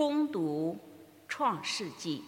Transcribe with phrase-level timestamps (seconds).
[0.00, 0.78] 攻读
[1.28, 2.24] 创世纪。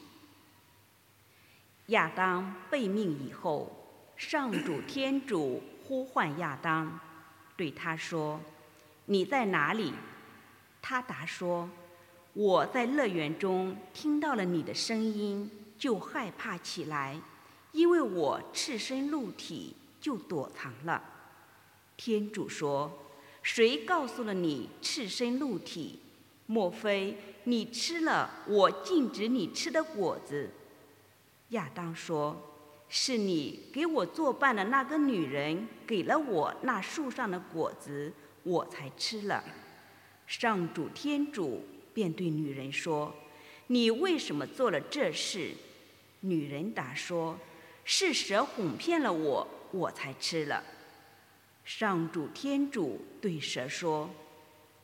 [1.87, 3.73] 亚当被命以后，
[4.15, 7.01] 上主天主呼唤亚当，
[7.57, 8.39] 对他说
[9.07, 9.95] ：“你在哪里？”
[10.83, 11.67] 他答说
[12.35, 17.19] ：“我在乐园中听到了你的声音，就害怕起来，
[17.73, 21.03] 因为我赤身露体，就躲藏了。”
[21.97, 22.99] 天主说
[23.41, 26.01] ：“谁告诉了你赤身露体？
[26.47, 30.51] 莫非你吃了我禁止你吃的果子？”
[31.51, 32.41] 亚当说
[32.89, 39.43] ：“是你给我作伴的那个女人给了我那树上的果子，我才吃了。”
[40.27, 43.15] 上主天主便对女人说
[43.69, 45.53] ：“你为什么做了这事？”
[46.21, 47.39] 女人答说
[47.85, 50.63] ：“是蛇哄骗了我，我才吃了。”
[51.65, 54.09] 上主天主对蛇说：“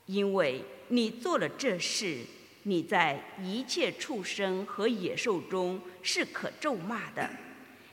[0.09, 2.19] 因为你做了这事。”
[2.65, 7.31] 你在一切畜生和野兽中是可咒骂的，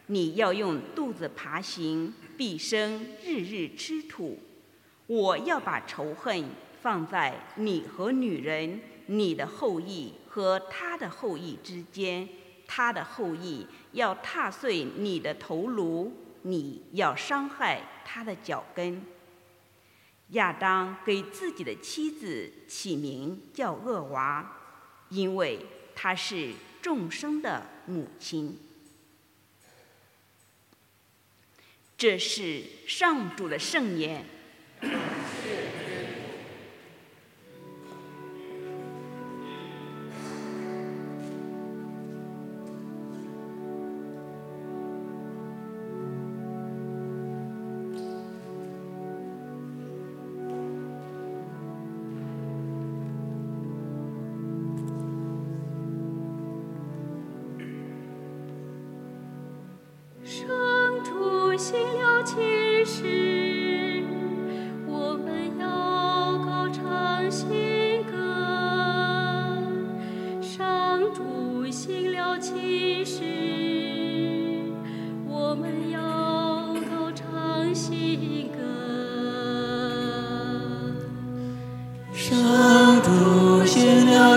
[0.08, 4.38] 你要用肚子爬行，毕生日日吃土。
[5.08, 6.44] 我要把仇恨
[6.82, 12.28] 放在你和女人、你的后裔和他的后裔之间，
[12.68, 19.02] 他的后裔要踏碎你的头颅，你要伤害他的脚跟。
[20.30, 24.52] 亚当给自己的妻子起名叫厄娃。
[25.10, 28.60] 因为她是众生的母亲，
[31.96, 34.26] 这是上主的圣言。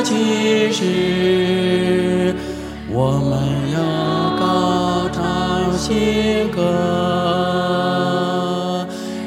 [0.03, 2.35] 其实
[2.91, 3.39] 我们
[3.73, 3.79] 要
[4.39, 6.61] 高唱新歌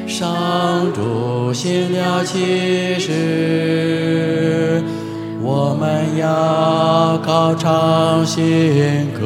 [0.07, 4.81] 上主心了其实
[5.41, 9.21] 我们要高唱新歌。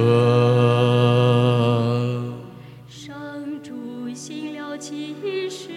[2.88, 3.16] 上
[3.62, 5.16] 主心了其
[5.50, 5.70] 实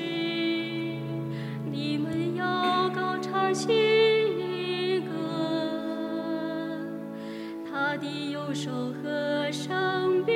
[1.70, 3.97] 你们要高唱新
[8.48, 9.68] 助手和士
[10.24, 10.32] 兵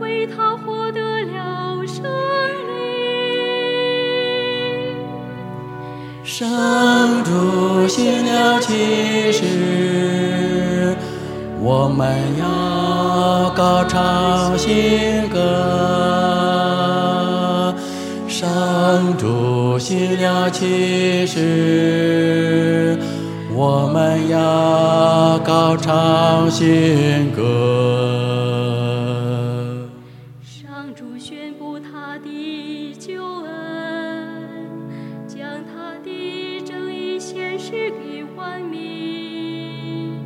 [0.00, 2.02] 为他获得了胜
[2.66, 2.72] 利。
[6.24, 6.48] 圣
[7.24, 10.96] 主醒了，起时
[11.60, 15.36] 我们要高唱新歌。
[18.26, 22.37] 圣主醒了，起时。
[23.60, 27.42] 我们要高唱新歌，
[30.44, 33.50] 上主宣布他的救恩，
[35.26, 40.20] 将他的正义显示给万民。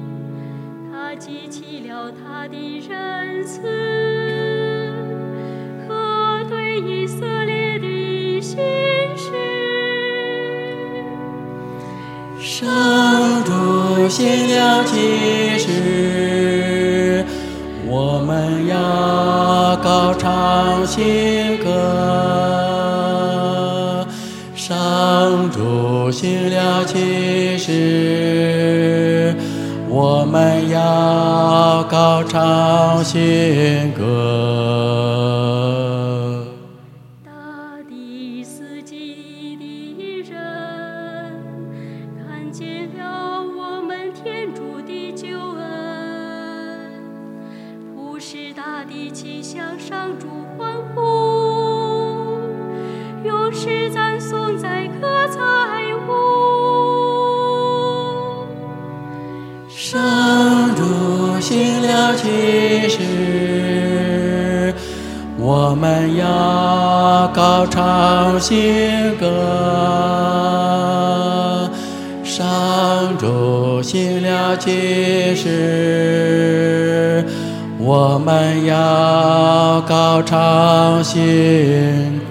[0.92, 3.62] 他记起了他的仁慈
[5.88, 8.58] 和对以色列的心
[9.16, 9.32] 事。
[14.12, 17.24] 主行了其实，
[17.88, 21.66] 我们要高唱新歌。
[24.54, 29.34] 上主行了其实。
[29.88, 35.11] 我们要高唱新歌。
[59.74, 64.74] 上主行了其实，
[65.38, 69.26] 我们要高唱新歌。
[72.22, 77.24] 上主行了奇事，
[77.78, 81.20] 我们要高唱新
[82.18, 82.21] 歌。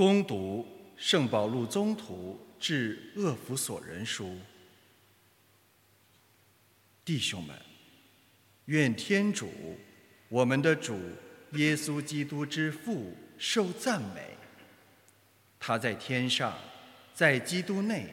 [0.00, 0.66] 攻读
[0.96, 4.34] 圣保禄宗徒致厄弗所人书，
[7.04, 7.54] 弟兄们，
[8.64, 9.50] 愿天主，
[10.30, 10.98] 我们的主
[11.52, 14.22] 耶稣基督之父受赞美。
[15.58, 16.56] 他在天上，
[17.12, 18.06] 在基督内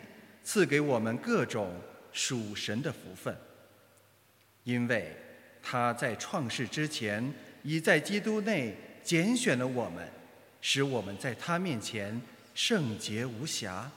[0.43, 1.73] 赐给我们各种
[2.11, 3.33] 属神的福分，
[4.65, 5.15] 因为
[5.63, 7.33] 他在创世之前
[7.63, 10.05] 已在基督内拣选了我们。
[10.61, 12.21] 使我们在他面前
[12.53, 13.89] 圣洁无瑕。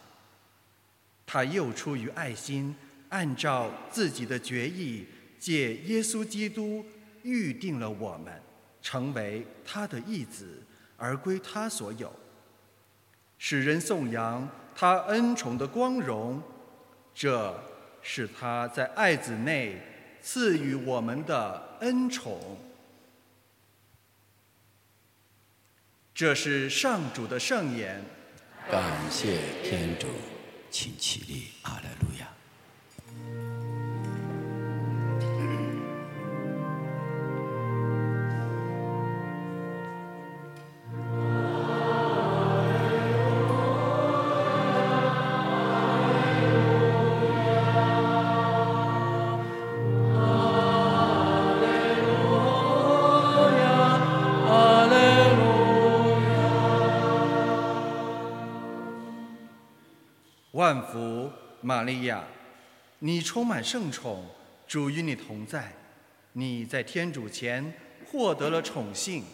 [1.26, 2.74] 他又出于爱心，
[3.08, 5.06] 按照自己的决意，
[5.38, 6.84] 借耶稣基督
[7.22, 8.32] 预定了我们，
[8.82, 10.60] 成为他的义子，
[10.96, 12.12] 而归他所有，
[13.38, 16.42] 使人颂扬他恩宠的光荣。
[17.14, 17.54] 这
[18.02, 19.80] 是他在爱子内
[20.20, 22.58] 赐予我们的恩宠。
[26.20, 27.98] 这是上主的圣言。
[28.70, 30.06] 感谢天主，
[30.70, 32.09] 请起立，阿莱路
[61.80, 62.22] 玛利亚，
[62.98, 64.22] 你充满圣宠，
[64.66, 65.72] 主与你同在，
[66.34, 67.72] 你在天主前
[68.04, 69.24] 获得了宠幸。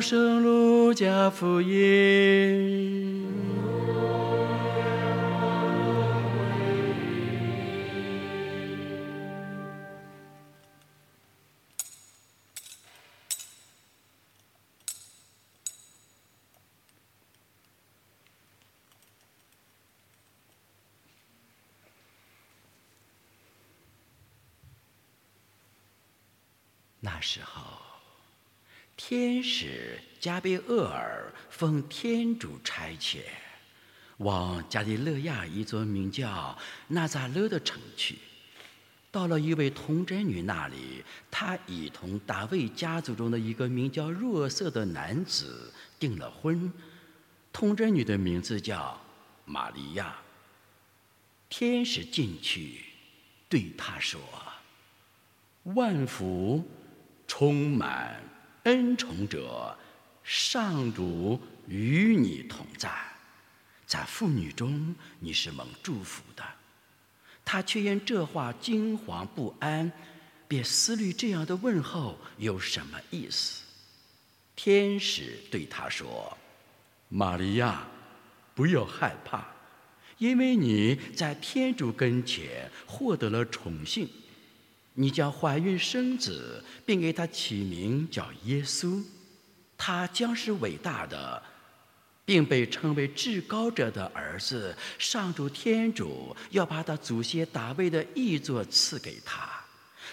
[0.00, 3.19] 圣路加福音。
[29.10, 33.18] 天使加贝厄尔奉天主差遣，
[34.18, 36.56] 往加利勒亚一座名叫
[36.86, 38.16] 纳扎勒的城去。
[39.10, 46.72] 到了一位童贞女那里，她已同大卫家族中的一个名叫若瑟的男子订了婚。
[47.52, 48.96] 童贞女的名字叫
[49.44, 50.14] 玛利亚。
[51.48, 52.84] 天使进去，
[53.48, 54.20] 对她说
[55.74, 56.64] ：“万福，
[57.26, 58.22] 充满
[58.64, 59.76] 恩宠者，
[60.22, 62.90] 上主与你同在。
[63.86, 66.44] 在妇女中，你是蒙祝福的。”
[67.44, 69.90] 他却因这话惊惶不安，
[70.46, 73.62] 便思虑这样的问候有什么意思。
[74.54, 76.36] 天使对他说
[77.08, 77.88] ：“玛利亚，
[78.54, 79.44] 不要害怕，
[80.18, 84.08] 因为你在天主跟前获得了宠幸。
[84.94, 89.02] 你将怀孕生子，并给他起名叫耶稣。
[89.76, 91.42] 他将是伟大的。”
[92.22, 99.50] 并被称为至高者的儿子，上主天主要把他祖先大卫的义作赐给他，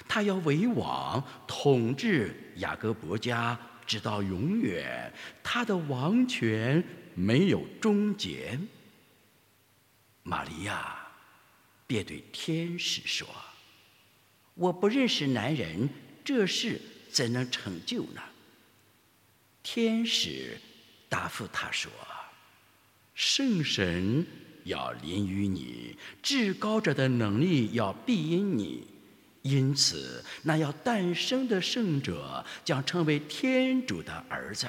[0.07, 3.55] 他要为王，统治雅各伯家，
[3.85, 8.59] 直到永远，他的王权没有终结。
[10.23, 10.97] 玛利亚
[11.85, 13.27] 便对天使说
[14.57, 15.87] ：“我不认识男人，
[16.25, 18.21] 这事怎能成就呢？”
[19.63, 20.57] 天使。
[21.09, 21.89] 答复他说
[23.15, 24.27] ：“圣神
[24.65, 28.85] 要临于你，至高者的能力要庇荫你。
[29.41, 34.67] 因此，那要诞生的圣者将成为天主的儿子。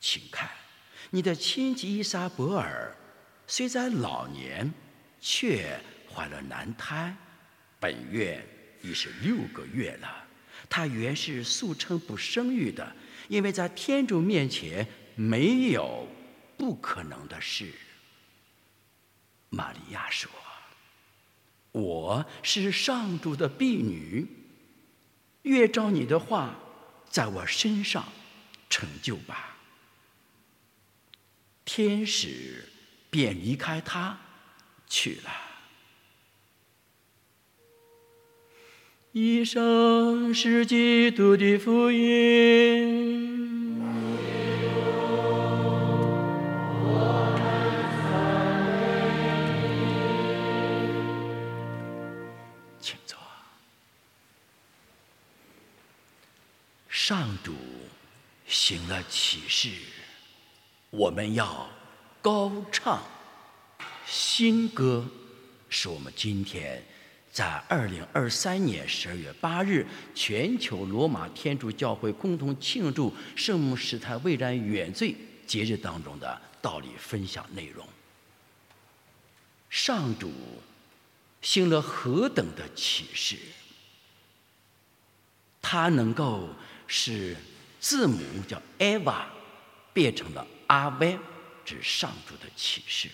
[0.00, 0.48] 请看，
[1.10, 2.96] 你的亲戚伊莎伯尔，
[3.46, 4.72] 虽在老年，
[5.20, 5.78] 却
[6.10, 7.14] 怀了男胎，
[7.78, 8.42] 本月
[8.84, 10.24] 已是六个月了。
[10.68, 12.94] 她原是素称不生育的，
[13.28, 14.86] 因为在天主面前
[15.16, 16.06] 没有
[16.58, 17.72] 不可能的事。
[19.48, 20.30] 玛利亚说。
[21.72, 24.24] 我是上主的婢女，
[25.42, 26.56] 越照你的话，
[27.10, 28.12] 在我身上
[28.70, 29.56] 成就吧。
[31.64, 32.68] 天使
[33.10, 34.16] 便离开他
[34.86, 35.43] 去了。
[39.16, 43.80] 以上是基督的福音。
[52.80, 53.16] 请坐
[56.88, 57.54] 上主
[58.48, 59.70] 行了启示，
[60.90, 61.68] 我们要
[62.20, 63.00] 高唱
[64.04, 65.06] 新歌，
[65.68, 66.84] 是我们今天
[67.34, 75.14] 在二零二三年十二月八日全球罗马天主教会共同庆祝圣母使坛未然原罪
[75.44, 77.84] 节日当中的道理分享内容。
[79.68, 80.32] 上主
[81.42, 83.36] 行了何等的启示，
[85.60, 86.48] 他能够。
[86.86, 87.34] 使
[87.80, 89.24] 字母叫 Eva
[89.94, 91.18] 变成了阿维，
[91.64, 93.08] 指上主的启示。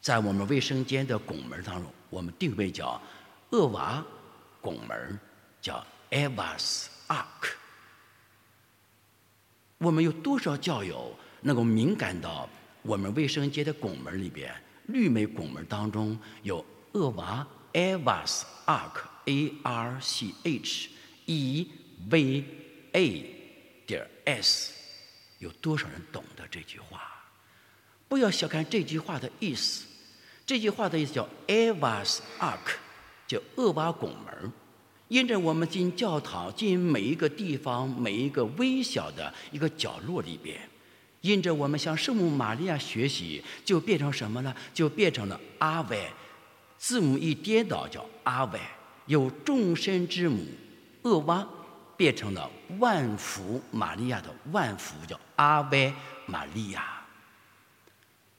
[0.00, 3.00] 在我们卫生间的拱门当中，我们定位叫
[3.50, 4.04] 厄娃
[4.60, 5.18] 拱门，
[5.60, 7.50] 叫 Eva's Ark。
[9.78, 12.48] 我们有多少教友能够敏感到
[12.82, 14.54] 我们卫生间的拱门里边
[14.86, 20.90] 绿美拱门当中有厄娃 Eva's Ark，A R C H
[21.26, 21.70] E
[22.08, 22.44] V。
[22.92, 24.72] A 点 S，
[25.38, 27.22] 有多少人懂得这句话？
[28.08, 29.84] 不要小看这句话的意思。
[30.46, 32.76] 这句话的意思叫 Eva's Ark，
[33.26, 34.52] 叫厄娃拱门。
[35.08, 40.56] 因着我们进教堂，进每一个地方，每一个微小的一个角落里边，
[41.20, 44.54] 因着我们向圣母玛利亚学习，就变成什么呢？
[44.72, 46.08] 就变成了阿维。
[46.78, 48.60] 字母一颠倒，叫阿维。
[49.06, 50.44] 有众生之母
[51.02, 51.46] 厄娃。
[51.98, 55.90] 变成了万福玛利亚的万福，叫阿维
[56.26, 56.95] 玛利亚。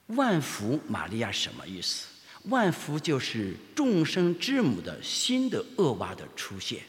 [0.08, 2.06] 万福玛利亚什么意思？
[2.44, 6.82] 万福就是众生之母的新的厄娃的出现。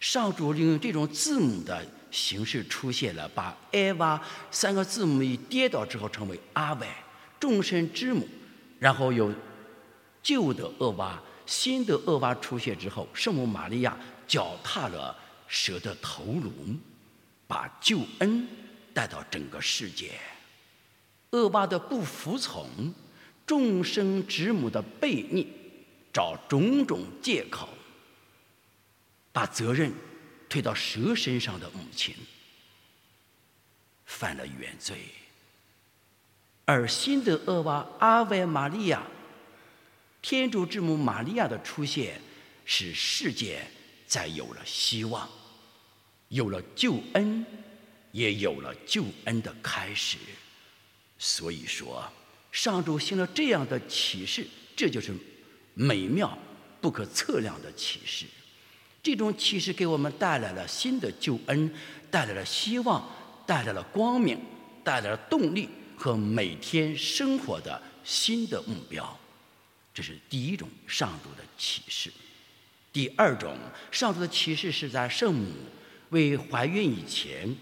[0.00, 6.86] 上主利用这种字母的形式出现了，把艾娃三个字母一跌倒之后，成为阿维
[7.40, 8.26] 众生之母。
[8.78, 9.32] 然后有
[10.22, 15.16] 旧的厄娃、新的厄娃出现之后，圣母玛利亚脚踏了。
[15.48, 16.50] 蛇的头颅，
[17.46, 18.48] 把救恩
[18.92, 20.10] 带到整个世界。
[21.30, 22.94] 恶霸的不服从，
[23.46, 25.46] 众生之母的悖逆，
[26.12, 27.68] 找种种借口，
[29.32, 29.92] 把责任
[30.48, 32.14] 推到蛇身上的母亲，
[34.04, 34.96] 犯了原罪。
[36.64, 39.02] 而新的恶霸阿维玛利亚，
[40.20, 42.20] 天主之母玛利亚的出现，
[42.64, 43.66] 使世界。
[44.08, 45.28] 再有了希望，
[46.28, 47.44] 有了救恩，
[48.12, 50.16] 也有了救恩的开始。
[51.18, 52.06] 所以说，
[52.52, 55.14] 上主行了这样的启示，这就是
[55.74, 56.36] 美妙
[56.80, 58.26] 不可测量的启示。
[59.02, 61.72] 这种启示给我们带来了新的救恩，
[62.10, 63.08] 带来了希望，
[63.46, 64.38] 带来了光明，
[64.82, 69.18] 带来了动力和每天生活的新的目标。
[69.94, 72.12] 这是第一种上主的启示。
[72.92, 73.56] 第二种，
[73.92, 75.52] 上主的启示是在圣母
[76.10, 77.56] 为怀孕以前，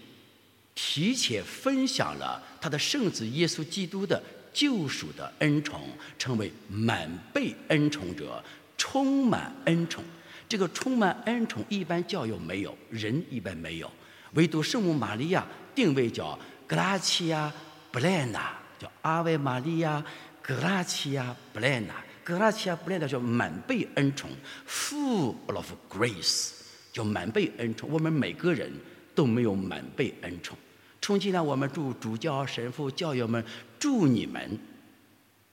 [0.75, 4.21] 提前分享了他的圣子耶稣基督的
[4.53, 5.81] 救赎的恩宠，
[6.19, 8.43] 成为满被恩宠者，
[8.77, 10.03] 充满恩宠。
[10.47, 13.91] 这个充满恩宠，一般教友没有，人一般没有，
[14.33, 17.51] 唯独圣母玛利亚定位叫格拉齐亚
[17.91, 20.03] 布莱纳，叫阿维玛利亚
[20.41, 21.95] 格拉齐亚布莱纳。
[22.23, 24.29] 格拉齐亚布莱的叫满被恩宠
[24.67, 26.51] ，full of grace，
[26.91, 27.89] 叫满被恩宠。
[27.91, 28.71] 我们每个人
[29.13, 30.57] 都没有满被恩宠。
[31.05, 33.45] 从今呢，我们祝主教、神父、教友们，
[33.77, 34.59] 祝你们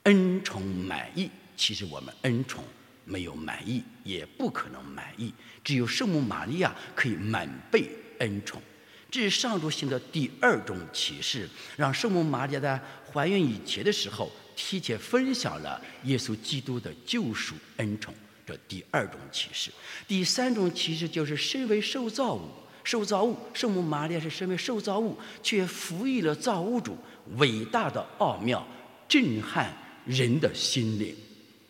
[0.05, 1.31] 恩宠满意。
[1.55, 2.65] 其实我们恩宠
[3.05, 5.31] 没有满意，也不可能满意。
[5.63, 7.87] 只有圣母玛利亚可以满被
[8.21, 8.63] 恩宠。
[9.11, 12.81] 这是上主行的第二种启示，让圣母玛利亚在
[13.13, 14.33] 怀孕以前的时候。
[14.57, 18.15] 提前分享了耶稣基督的救赎恩宠，
[18.47, 19.71] 这第二种启示。
[20.09, 22.49] 第三种启示就是身为受造物，
[22.85, 26.97] 受造物圣母玛利亚是身为受造物，却赋予了造物主
[27.37, 28.67] 伟大的奥妙，
[29.09, 29.73] 震撼
[30.05, 31.15] 人的心灵。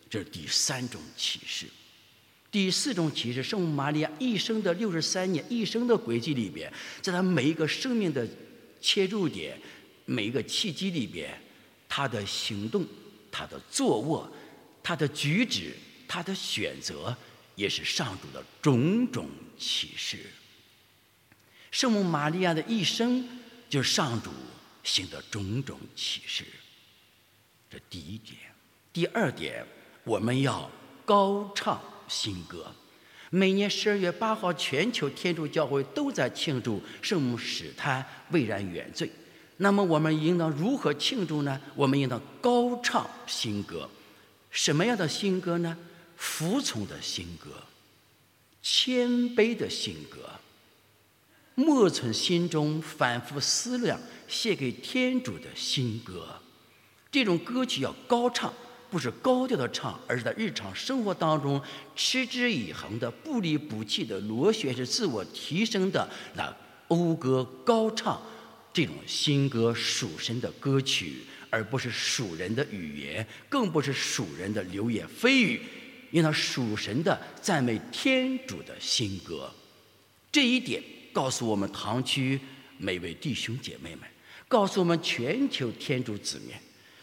[0.08, 1.66] 这是第三种启示。
[2.50, 8.28] 第四种启示，圣母玛利亚一生的六十三年一生的轨迹里边，在她每一个生命的
[8.78, 9.58] 切入点、
[10.04, 11.32] 每一个契机里边，
[11.88, 12.86] 她的行动、
[13.30, 14.30] 她的坐卧、
[14.82, 15.72] 她的举止、
[16.06, 17.16] 她的选择，
[17.54, 19.26] 也是上主的种种
[19.58, 20.18] 启示。
[21.72, 23.28] 圣母玛利亚的一生，
[23.68, 24.30] 就是上主
[24.84, 26.44] 行的种种启示。
[27.68, 28.38] 这第一点，
[28.92, 29.66] 第二点，
[30.04, 30.70] 我们要
[31.04, 31.82] 高唱。
[32.08, 32.70] 新歌，
[33.30, 39.10] 每年十二月八号，全球天主教会都在庆祝圣母使她蔚然原罪。
[39.56, 41.58] 那么，我们应当如何庆祝呢？
[41.74, 43.88] 我们应当高唱新歌。
[44.50, 45.74] 什么样的新歌呢？
[46.16, 47.62] 服从的新歌，
[48.60, 50.28] 谦卑的新歌，
[51.54, 56.40] 默存心中，反复思量，写给天主的新歌。
[57.10, 58.52] 这种歌曲要高唱。
[58.90, 61.58] 不是高调的唱，而是在日常生活当中
[61.96, 66.54] 持之以恒的、不离不弃的螺旋式自我提升的那
[66.88, 68.20] 讴歌高唱
[68.70, 75.62] 这种新歌属神的歌曲，而不是属人的语言，更不是属人的流言蜚语，
[76.10, 79.50] 应当属神的赞美天主的新歌。
[80.30, 80.82] 这一点
[81.12, 82.40] 告诉我们堂区
[82.78, 84.08] 每位弟兄姐妹们，
[84.48, 86.54] 告诉我们全球天主子民。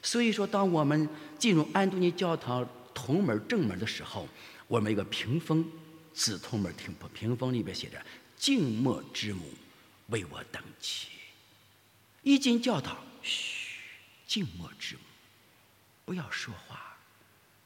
[0.01, 4.27] 所以说，当我们进入安东尼教堂铜门正门的时候，
[4.67, 5.69] 我们一个屏风，
[6.13, 8.03] 紫铜门屏屏风里边写着
[8.37, 9.53] “静默之母
[10.07, 11.09] 为我等起”。
[12.23, 13.79] 一进教堂，嘘，
[14.25, 15.01] 静默之母，
[16.05, 16.97] 不要说话，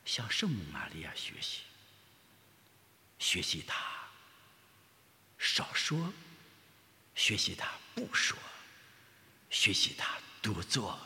[0.06, 1.62] 向圣母玛利亚学习，
[3.20, 3.76] 学习她
[5.38, 6.14] 少说，
[7.16, 8.38] 学习他不说，
[9.50, 11.00] 学习他多做。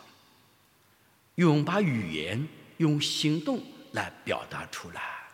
[1.35, 5.27] 用把语言用行动来表达出来，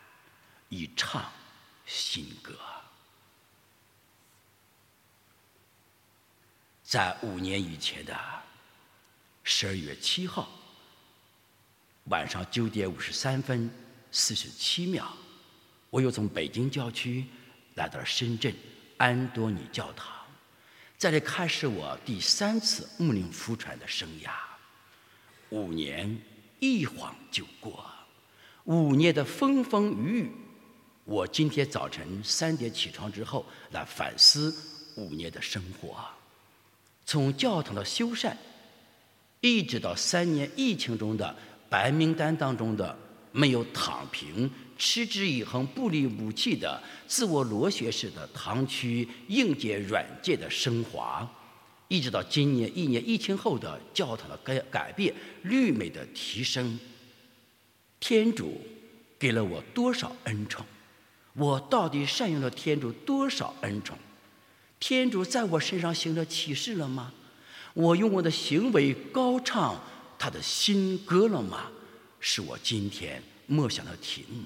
[0.70, 1.32] 以唱
[1.86, 2.58] 新歌。
[6.84, 8.16] 在五年以前的
[9.44, 10.48] 十二月七号
[12.06, 13.74] 晚上九点五十三分
[14.12, 15.12] 四十七秒，
[15.90, 17.26] 我又从北京郊区
[17.76, 18.54] 来到了深圳
[18.98, 20.23] 安多尼教堂，
[21.04, 24.30] 在这开始我第三次木林福传的生涯。
[25.50, 26.18] 五年
[26.62, 27.84] 一晃就过，
[28.63, 30.32] 五年的风风雨雨，
[31.04, 34.56] 我今天早晨三点起床之后来反思
[34.96, 35.98] 五年的生活，
[37.06, 38.34] 从教堂的修缮，
[39.42, 41.36] 一直到三年疫情中的
[41.70, 42.98] 白名单当中的
[43.34, 51.30] 没有躺平、持之以恒、不离不弃的自我螺旋式的堂区硬件软件的升华。
[51.88, 56.80] 一直到今年一年疫情后的教堂的改改变、绿美的提升，
[58.00, 58.60] 天主
[59.20, 60.66] 给了我多少恩宠？
[61.34, 63.98] 我到底善用了天主多少恩宠？
[64.80, 67.14] 天主在我身上行了启示了吗？
[67.74, 69.80] 我用我的行为高唱
[70.18, 71.72] 他的新歌了吗？
[72.20, 74.44] 是我今天默想的题目。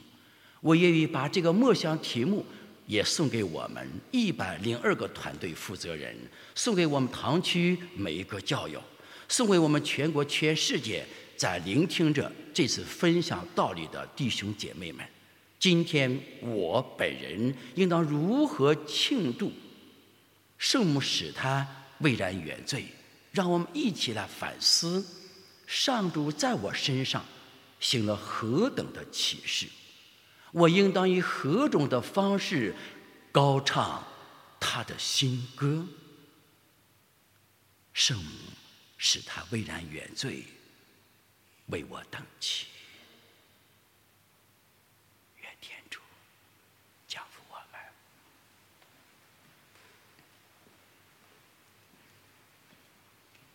[0.62, 2.46] 我愿意把这个默想题目。
[2.88, 6.15] 也送给我们一百零二个团队负责人，
[6.56, 8.82] 送给我们堂区每一个教友，
[9.28, 15.06] 送给我们全国全世界在聆听着这次分享道理的弟兄姐妹们。
[15.60, 19.52] 今天我本人应当如何庆祝
[20.58, 21.67] 圣母使他
[22.00, 22.86] 蔚然原罪？
[23.34, 25.06] 让我们一起来反思，
[25.65, 27.26] 上主在我身上
[27.82, 29.67] 行了何等的启示。
[30.51, 32.75] 我应当以何种的方式
[33.31, 34.05] 高唱
[34.60, 35.86] 他的新歌？
[37.93, 38.31] 圣母
[38.97, 40.45] 使他巍然原罪，
[41.67, 42.67] 为我等起。